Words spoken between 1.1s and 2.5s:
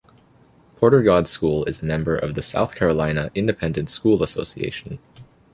School is a member of the